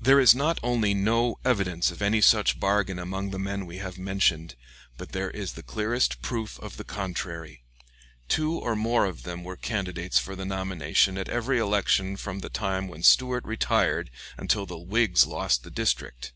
There 0.00 0.20
is 0.20 0.36
not 0.36 0.60
only 0.62 0.94
no 0.94 1.36
evidence 1.44 1.90
of 1.90 2.00
any 2.00 2.20
such 2.20 2.60
bargain 2.60 3.00
among 3.00 3.30
the 3.30 3.40
men 3.40 3.66
we 3.66 3.78
have 3.78 3.98
mentioned, 3.98 4.54
but 4.96 5.10
there 5.10 5.30
is 5.32 5.54
the 5.54 5.64
clearest 5.64 6.22
proof 6.22 6.60
of 6.60 6.76
the 6.76 6.84
contrary. 6.84 7.64
Two 8.28 8.52
or 8.52 8.76
more 8.76 9.04
of 9.04 9.24
them 9.24 9.42
were 9.42 9.56
candidates 9.56 10.16
for 10.20 10.36
the 10.36 10.46
nomination 10.46 11.18
at 11.18 11.28
every 11.28 11.58
election 11.58 12.16
from 12.16 12.38
the 12.38 12.50
time 12.50 12.86
when 12.86 13.02
Stuart 13.02 13.44
retired 13.44 14.12
until 14.36 14.64
the 14.64 14.78
Whigs 14.78 15.26
lost 15.26 15.64
the 15.64 15.72
district. 15.72 16.32